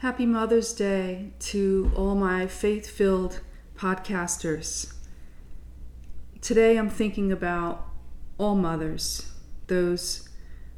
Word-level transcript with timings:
Happy 0.00 0.24
Mother's 0.24 0.72
Day 0.72 1.30
to 1.40 1.92
all 1.94 2.14
my 2.14 2.46
faith 2.46 2.88
filled 2.88 3.40
podcasters. 3.76 4.94
Today 6.40 6.78
I'm 6.78 6.88
thinking 6.88 7.30
about 7.30 7.86
all 8.38 8.54
mothers, 8.54 9.30
those 9.66 10.26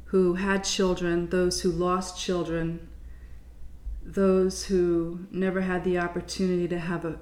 who 0.07 0.33
had 0.33 0.65
children, 0.65 1.29
those 1.29 1.61
who 1.61 1.71
lost 1.71 2.19
children, 2.19 2.89
those 4.03 4.65
who 4.65 5.25
never 5.31 5.61
had 5.61 5.85
the 5.85 5.97
opportunity 5.97 6.67
to 6.67 6.79
have 6.79 7.05
a 7.05 7.17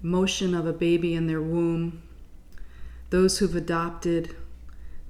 motion 0.00 0.54
of 0.54 0.64
a 0.64 0.72
baby 0.72 1.14
in 1.14 1.26
their 1.26 1.42
womb, 1.42 2.02
those 3.10 3.40
who've 3.40 3.54
adopted, 3.54 4.34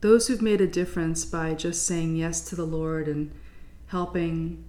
those 0.01 0.27
who've 0.27 0.43
made 0.43 0.61
a 0.61 0.67
difference 0.67 1.25
by 1.25 1.55
just 1.55 1.87
saying 1.87 2.17
yes 2.17 2.41
to 2.41 2.57
the 2.57 2.67
Lord 2.67 3.07
and 3.07 3.31
helping 3.87 4.65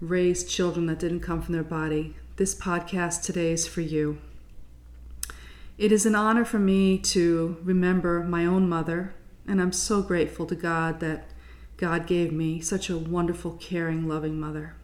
raise 0.00 0.44
children 0.44 0.86
that 0.86 0.98
didn't 0.98 1.20
come 1.20 1.42
from 1.42 1.54
their 1.54 1.64
body. 1.64 2.14
This 2.36 2.54
podcast 2.54 3.22
today 3.22 3.52
is 3.52 3.66
for 3.66 3.80
you. 3.80 4.18
It 5.76 5.90
is 5.90 6.06
an 6.06 6.14
honor 6.14 6.44
for 6.44 6.58
me 6.58 6.98
to 6.98 7.56
remember 7.62 8.22
my 8.22 8.46
own 8.46 8.68
mother, 8.68 9.14
and 9.46 9.60
I'm 9.60 9.72
so 9.72 10.02
grateful 10.02 10.46
to 10.46 10.54
God 10.54 11.00
that 11.00 11.30
God 11.76 12.06
gave 12.06 12.32
me 12.32 12.60
such 12.60 12.88
a 12.90 12.98
wonderful, 12.98 13.52
caring, 13.52 14.06
loving 14.06 14.38
mother. 14.38 14.74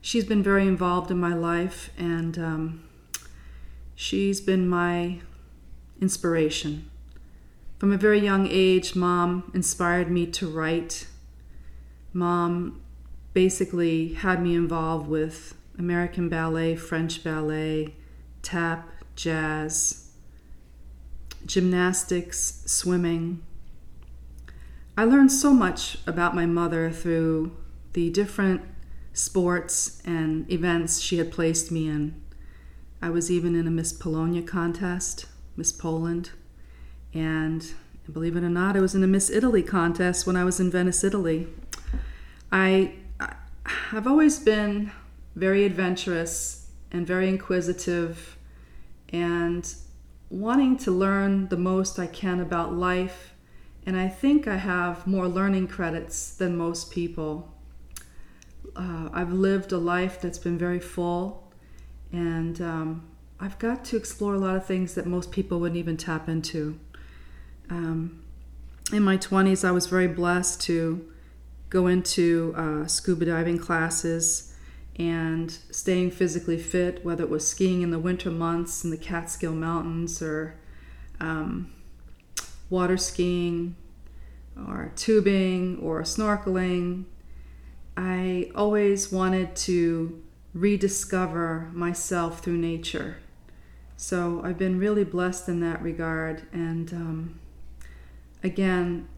She's 0.00 0.24
been 0.24 0.42
very 0.42 0.66
involved 0.66 1.10
in 1.10 1.18
my 1.18 1.34
life, 1.34 1.90
and 1.98 2.38
um, 2.38 2.84
she's 3.94 4.40
been 4.40 4.68
my 4.68 5.20
inspiration. 6.00 6.90
From 7.78 7.92
a 7.92 7.98
very 7.98 8.20
young 8.20 8.46
age, 8.50 8.94
mom 8.94 9.50
inspired 9.54 10.10
me 10.10 10.26
to 10.26 10.48
write. 10.48 11.06
Mom 12.12 12.80
basically 13.32 14.14
had 14.14 14.42
me 14.42 14.54
involved 14.54 15.08
with 15.08 15.54
American 15.78 16.28
ballet, 16.28 16.76
French 16.76 17.24
ballet, 17.24 17.94
tap, 18.42 18.88
jazz, 19.16 20.10
gymnastics, 21.46 22.62
swimming. 22.66 23.42
I 24.96 25.04
learned 25.04 25.32
so 25.32 25.52
much 25.52 25.98
about 26.06 26.34
my 26.34 26.46
mother 26.46 26.90
through 26.90 27.56
the 27.94 28.10
different 28.10 28.62
sports 29.12 30.02
and 30.04 30.50
events 30.50 31.00
she 31.00 31.18
had 31.18 31.32
placed 31.32 31.70
me 31.70 31.88
in. 31.88 32.20
I 33.00 33.10
was 33.10 33.30
even 33.30 33.56
in 33.56 33.66
a 33.66 33.70
Miss 33.70 33.92
Polonia 33.92 34.42
contest, 34.42 35.26
Miss 35.56 35.72
Poland, 35.72 36.30
and 37.12 37.74
believe 38.10 38.36
it 38.36 38.44
or 38.44 38.48
not, 38.48 38.76
I 38.76 38.80
was 38.80 38.94
in 38.94 39.02
a 39.02 39.06
Miss 39.06 39.30
Italy 39.30 39.62
contest 39.62 40.26
when 40.26 40.36
I 40.36 40.44
was 40.44 40.60
in 40.60 40.70
Venice, 40.70 41.02
Italy. 41.02 41.48
I 42.50 42.94
I've 43.94 44.06
always 44.06 44.38
been 44.38 44.90
very 45.36 45.66
adventurous 45.66 46.70
and 46.90 47.06
very 47.06 47.28
inquisitive 47.28 48.38
and 49.10 49.74
wanting 50.30 50.78
to 50.78 50.90
learn 50.90 51.48
the 51.48 51.58
most 51.58 51.98
I 51.98 52.06
can 52.06 52.40
about 52.40 52.72
life. 52.72 53.34
And 53.84 53.94
I 53.98 54.08
think 54.08 54.48
I 54.48 54.56
have 54.56 55.06
more 55.06 55.28
learning 55.28 55.68
credits 55.68 56.34
than 56.34 56.56
most 56.56 56.90
people. 56.90 57.52
Uh, 58.74 59.10
I've 59.12 59.34
lived 59.34 59.72
a 59.72 59.78
life 59.78 60.22
that's 60.22 60.38
been 60.38 60.56
very 60.56 60.80
full, 60.80 61.52
and 62.12 62.62
um, 62.62 63.10
I've 63.38 63.58
got 63.58 63.84
to 63.86 63.98
explore 63.98 64.34
a 64.34 64.38
lot 64.38 64.56
of 64.56 64.64
things 64.64 64.94
that 64.94 65.04
most 65.04 65.30
people 65.30 65.60
wouldn't 65.60 65.76
even 65.76 65.98
tap 65.98 66.30
into. 66.30 66.80
Um, 67.68 68.22
in 68.90 69.02
my 69.02 69.18
20s, 69.18 69.68
I 69.68 69.70
was 69.70 69.86
very 69.86 70.08
blessed 70.08 70.62
to 70.62 71.11
go 71.72 71.86
into 71.86 72.52
uh, 72.54 72.86
scuba 72.86 73.24
diving 73.24 73.58
classes 73.58 74.54
and 74.96 75.50
staying 75.70 76.10
physically 76.10 76.58
fit, 76.58 77.02
whether 77.02 77.24
it 77.24 77.30
was 77.30 77.48
skiing 77.48 77.80
in 77.80 77.90
the 77.90 77.98
winter 77.98 78.30
months 78.30 78.84
in 78.84 78.90
the 78.90 78.96
Catskill 78.98 79.54
Mountains 79.54 80.20
or 80.20 80.54
um, 81.18 81.72
water 82.68 82.98
skiing 82.98 83.74
or 84.68 84.92
tubing 84.96 85.78
or 85.78 86.02
snorkeling. 86.02 87.04
I 87.96 88.50
always 88.54 89.10
wanted 89.10 89.56
to 89.56 90.22
rediscover 90.52 91.70
myself 91.72 92.40
through 92.40 92.58
nature. 92.58 93.16
So 93.96 94.42
I've 94.44 94.58
been 94.58 94.78
really 94.78 95.04
blessed 95.04 95.48
in 95.48 95.60
that 95.60 95.80
regard. 95.80 96.42
And 96.52 96.92
um, 96.92 97.40
again, 98.44 99.08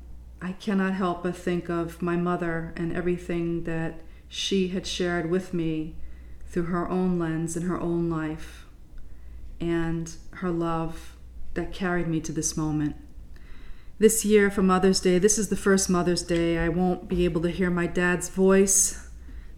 I 0.41 0.53
cannot 0.53 0.95
help 0.95 1.23
but 1.23 1.37
think 1.37 1.69
of 1.69 2.03
my 2.03 2.17
mother 2.17 2.73
and 2.77 2.93
everything 2.93 3.65
that 3.65 4.01
she 4.29 4.69
had 4.69 4.87
shared 4.87 5.31
with 5.31 5.55
me 5.55 5.97
through 6.47 6.65
her 6.65 6.89
own 6.89 7.19
lens 7.19 7.57
and 7.57 7.67
her 7.67 7.81
own 7.81 8.11
life 8.11 8.67
and 9.61 10.15
her 10.33 10.51
love 10.51 11.17
that 11.55 11.73
carried 11.73 12.09
me 12.09 12.21
to 12.21 12.33
this 12.33 12.57
moment. 12.57 12.97
This 13.99 14.25
year 14.25 14.51
for 14.51 14.63
Mother's 14.63 15.01
Day, 15.01 15.19
this 15.19 15.39
is 15.39 15.49
the 15.49 15.57
first 15.57 15.89
Mother's 15.89 16.23
Day 16.23 16.59
I 16.59 16.69
won't 16.69 17.09
be 17.09 17.25
able 17.25 17.41
to 17.43 17.51
hear 17.51 17.71
my 17.71 17.87
dad's 17.87 18.29
voice. 18.29 19.09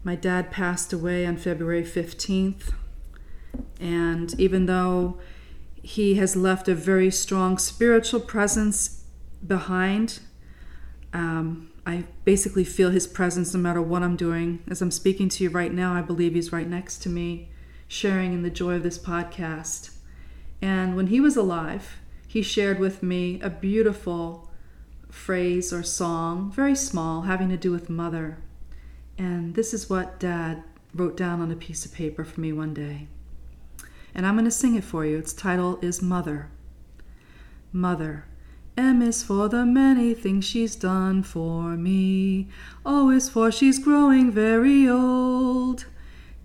My 0.03 0.15
dad 0.15 0.51
passed 0.51 0.93
away 0.93 1.25
on 1.25 1.37
February 1.37 1.83
15th. 1.83 2.73
And 3.79 4.39
even 4.39 4.67
though 4.67 5.19
he 5.81 6.15
has 6.15 6.35
left 6.35 6.67
a 6.67 6.75
very 6.75 7.09
strong 7.09 7.57
spiritual 7.57 8.19
presence 8.19 9.03
behind, 9.45 10.19
um, 11.13 11.71
I 11.85 12.03
basically 12.25 12.63
feel 12.63 12.89
his 12.89 13.07
presence 13.07 13.53
no 13.53 13.59
matter 13.59 13.81
what 13.81 14.03
I'm 14.03 14.15
doing. 14.15 14.59
As 14.69 14.81
I'm 14.81 14.91
speaking 14.91 15.29
to 15.29 15.43
you 15.43 15.49
right 15.49 15.73
now, 15.73 15.93
I 15.93 16.01
believe 16.01 16.33
he's 16.33 16.51
right 16.51 16.67
next 16.67 17.01
to 17.03 17.09
me, 17.09 17.49
sharing 17.87 18.33
in 18.33 18.41
the 18.41 18.49
joy 18.49 18.75
of 18.75 18.83
this 18.83 18.99
podcast. 18.99 19.91
And 20.61 20.95
when 20.95 21.07
he 21.07 21.19
was 21.19 21.37
alive, 21.37 21.97
he 22.27 22.41
shared 22.41 22.79
with 22.79 23.01
me 23.01 23.39
a 23.41 23.49
beautiful 23.49 24.49
phrase 25.09 25.71
or 25.71 25.83
song, 25.83 26.51
very 26.51 26.75
small, 26.75 27.21
having 27.21 27.49
to 27.49 27.57
do 27.57 27.71
with 27.71 27.89
mother. 27.89 28.39
And 29.17 29.55
this 29.55 29.73
is 29.73 29.89
what 29.89 30.19
Dad 30.19 30.63
wrote 30.93 31.17
down 31.17 31.41
on 31.41 31.51
a 31.51 31.55
piece 31.55 31.85
of 31.85 31.93
paper 31.93 32.23
for 32.23 32.39
me 32.41 32.51
one 32.51 32.73
day. 32.73 33.07
And 34.13 34.25
I'm 34.25 34.35
going 34.35 34.45
to 34.45 34.51
sing 34.51 34.75
it 34.75 34.83
for 34.83 35.05
you. 35.05 35.17
Its 35.17 35.33
title 35.33 35.79
is 35.81 36.01
Mother. 36.01 36.49
Mother. 37.71 38.25
M 38.77 39.01
is 39.01 39.23
for 39.23 39.49
the 39.49 39.65
many 39.65 40.13
things 40.13 40.45
she's 40.45 40.75
done 40.75 41.23
for 41.23 41.75
me. 41.75 42.47
Oh, 42.85 43.07
o 43.07 43.09
is 43.09 43.27
for 43.27 43.51
she's 43.51 43.79
growing 43.79 44.31
very 44.31 44.87
old. 44.87 45.85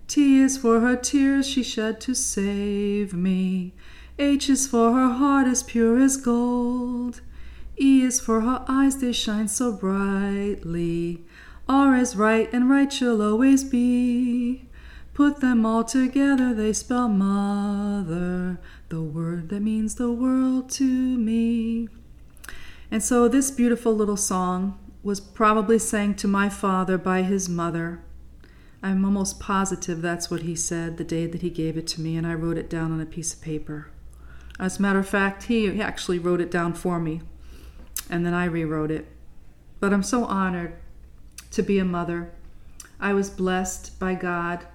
T 0.09 0.41
is 0.41 0.56
for 0.56 0.81
her 0.81 0.97
tears 0.97 1.47
she 1.47 1.62
shed 1.62 2.00
to 2.00 2.15
save 2.15 3.12
me. 3.12 3.75
H 4.19 4.48
is 4.48 4.66
for 4.66 4.94
her 4.94 5.10
heart 5.10 5.47
as 5.47 5.62
pure 5.62 5.98
as 5.98 6.16
gold. 6.16 7.21
E 7.78 8.03
is 8.03 8.19
for 8.19 8.41
her 8.41 8.65
eyes, 8.66 8.97
they 8.97 9.12
shine 9.12 9.48
so 9.48 9.71
brightly. 9.71 11.25
R 11.69 11.94
is 11.97 12.16
right, 12.16 12.48
and 12.53 12.71
right 12.71 12.91
she'll 12.91 13.21
always 13.21 13.62
be. 13.62 14.69
Put 15.12 15.41
them 15.41 15.66
all 15.66 15.84
together, 15.84 16.54
they 16.54 16.72
spell 16.72 17.09
mother, 17.09 18.59
the 18.88 19.03
word 19.03 19.50
that 19.50 19.60
means 19.60 19.97
the 19.97 20.10
world 20.10 20.71
to 20.71 20.84
me. 20.84 21.88
And 22.92 23.03
so 23.03 23.26
this 23.26 23.50
beautiful 23.50 23.94
little 23.94 24.19
song 24.19 24.78
was 25.03 25.19
probably 25.19 25.78
sang 25.78 26.14
to 26.16 26.28
my 26.28 26.50
father 26.50 26.98
by 26.98 27.22
his 27.22 27.48
mother. 27.48 28.03
I'm 28.82 29.03
almost 29.06 29.41
positive 29.41 30.03
that's 30.03 30.30
what 30.30 30.42
he 30.42 30.54
said 30.54 30.98
the 30.98 31.03
day 31.03 31.26
that 31.26 31.41
he 31.41 31.48
gave 31.48 31.78
it 31.78 31.86
to 31.86 32.03
me, 32.03 32.19
and 32.19 32.26
I 32.26 32.34
wrote 32.34 32.58
it 32.58 32.69
down 32.69 32.92
on 32.92 33.00
a 33.00 33.06
piece 33.06 33.32
of 33.32 33.41
paper. 33.41 33.88
As 34.60 34.78
a 34.78 34.82
matter 34.82 34.98
of 34.98 35.08
fact, 35.08 35.44
he 35.44 35.80
actually 35.80 36.19
wrote 36.19 36.42
it 36.42 36.50
down 36.50 36.75
for 36.75 37.00
me, 37.00 37.22
and 38.10 38.26
then 38.26 38.34
I 38.34 38.44
rewrote 38.44 38.91
it. 38.91 39.06
But 39.80 39.94
I'm 39.94 40.03
so 40.03 40.26
honored 40.26 40.74
to 41.53 41.62
be 41.62 41.78
a 41.78 41.86
mother. 41.86 42.34
I 43.00 43.14
was 43.14 43.30
blessed 43.30 43.98
by 43.98 44.16
God. 44.16 44.66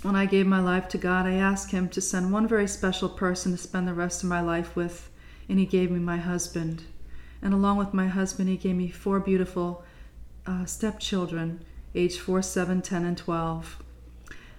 When 0.00 0.16
I 0.16 0.24
gave 0.24 0.46
my 0.46 0.60
life 0.60 0.88
to 0.88 0.96
God, 0.96 1.26
I 1.26 1.34
asked 1.34 1.70
Him 1.70 1.90
to 1.90 2.00
send 2.00 2.32
one 2.32 2.48
very 2.48 2.66
special 2.66 3.10
person 3.10 3.52
to 3.52 3.58
spend 3.58 3.86
the 3.86 3.92
rest 3.92 4.22
of 4.22 4.30
my 4.30 4.40
life 4.40 4.74
with, 4.74 5.10
and 5.50 5.58
He 5.58 5.66
gave 5.66 5.90
me 5.90 5.98
my 5.98 6.16
husband. 6.16 6.84
And 7.42 7.52
along 7.52 7.76
with 7.76 7.92
my 7.92 8.06
husband, 8.06 8.48
he 8.48 8.56
gave 8.56 8.76
me 8.76 8.88
four 8.88 9.18
beautiful 9.18 9.84
uh, 10.46 10.64
stepchildren, 10.64 11.64
aged 11.94 12.20
4, 12.20 12.40
7, 12.40 12.80
10, 12.80 13.04
and 13.04 13.18
12. 13.18 13.82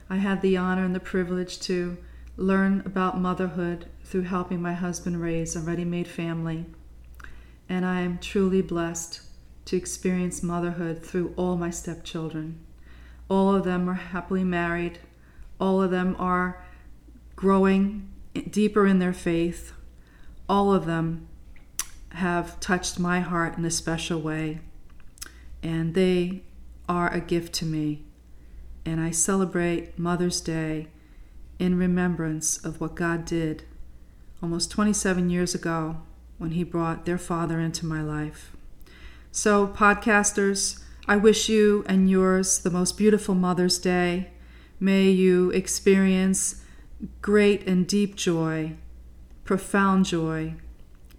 I 0.09 0.17
had 0.17 0.41
the 0.41 0.57
honor 0.57 0.83
and 0.83 0.93
the 0.93 0.99
privilege 0.99 1.59
to 1.61 1.97
learn 2.35 2.81
about 2.85 3.19
motherhood 3.19 3.85
through 4.03 4.23
helping 4.23 4.61
my 4.61 4.73
husband 4.73 5.21
raise 5.21 5.55
a 5.55 5.59
ready 5.59 5.85
made 5.85 6.07
family. 6.07 6.65
And 7.69 7.85
I 7.85 8.01
am 8.01 8.17
truly 8.17 8.61
blessed 8.61 9.21
to 9.65 9.77
experience 9.77 10.43
motherhood 10.43 11.03
through 11.03 11.33
all 11.37 11.55
my 11.55 11.69
stepchildren. 11.69 12.59
All 13.29 13.55
of 13.55 13.63
them 13.63 13.89
are 13.89 13.93
happily 13.93 14.43
married, 14.43 14.99
all 15.59 15.81
of 15.81 15.91
them 15.91 16.15
are 16.19 16.63
growing 17.35 18.09
deeper 18.49 18.85
in 18.85 18.99
their 18.99 19.13
faith, 19.13 19.73
all 20.49 20.73
of 20.73 20.85
them 20.85 21.27
have 22.13 22.59
touched 22.59 22.99
my 22.99 23.19
heart 23.19 23.57
in 23.57 23.65
a 23.65 23.71
special 23.71 24.21
way, 24.21 24.59
and 25.61 25.93
they 25.93 26.43
are 26.87 27.11
a 27.11 27.19
gift 27.19 27.53
to 27.55 27.65
me. 27.65 28.03
and 28.85 28.99
I 28.99 29.11
celebrate 29.11 29.97
Mother's 29.97 30.41
Day 30.41 30.87
in 31.57 31.77
remembrance 31.77 32.57
of 32.65 32.81
what 32.81 32.95
God 32.95 33.23
did 33.23 33.63
almost 34.41 34.71
27 34.71 35.29
years 35.29 35.55
ago 35.55 36.01
when 36.37 36.51
He 36.51 36.63
brought 36.63 37.05
their 37.05 37.17
father 37.17 37.59
into 37.61 37.85
my 37.85 38.01
life. 38.01 38.51
So, 39.31 39.67
podcasters, 39.67 40.83
I 41.07 41.15
wish 41.15 41.47
you 41.47 41.85
and 41.87 42.09
yours 42.09 42.59
the 42.59 42.69
most 42.69 42.97
beautiful 42.97 43.35
Mother's 43.35 43.79
Day. 43.79 44.31
May 44.79 45.09
you 45.09 45.49
experience 45.51 46.61
great 47.21 47.65
and 47.67 47.87
deep 47.87 48.15
joy, 48.15 48.75
profound 49.45 50.05
joy, 50.05 50.55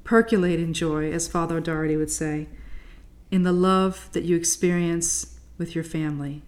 percolating 0.05 0.73
joy, 0.73 1.11
as 1.11 1.27
Father 1.27 1.61
Doherty 1.61 1.97
would 1.97 2.11
say, 2.11 2.49
in 3.31 3.43
the 3.43 3.53
love 3.53 4.09
that 4.13 4.25
you 4.25 4.37
experience 4.37 5.39
with 5.59 5.75
your 5.75 5.85
family. 5.85 6.43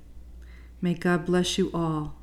May 0.81 0.95
God 0.95 1.25
bless 1.27 1.59
you 1.59 1.71
all 1.73 2.16